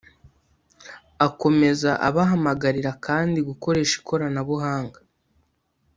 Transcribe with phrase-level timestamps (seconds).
[1.27, 4.99] Akomeza abahamagarira kandi gukoresha ikoranabuhanga